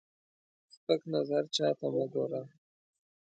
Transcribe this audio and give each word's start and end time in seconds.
سپک 0.73 1.01
نظر 1.13 1.43
چاته 1.55 1.87
مه 1.93 2.05
ګوره 2.13 2.41